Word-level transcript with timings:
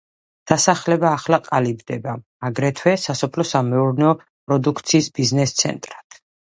დასახლება 0.51 1.11
ახლა 1.17 1.39
ყალიბდება, 1.49 2.15
აგრეთვე, 2.49 2.97
სასოფლო–სამეურნეო 3.05 4.19
პროდუქციის 4.25 5.15
ბიზნეს–ცენტრად. 5.21 6.25